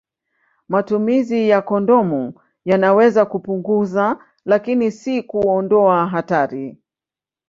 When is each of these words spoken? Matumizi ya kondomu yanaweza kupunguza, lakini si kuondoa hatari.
Matumizi 0.69 1.49
ya 1.49 1.61
kondomu 1.61 2.33
yanaweza 2.65 3.25
kupunguza, 3.25 4.19
lakini 4.45 4.91
si 4.91 5.23
kuondoa 5.23 6.07
hatari. 6.07 6.77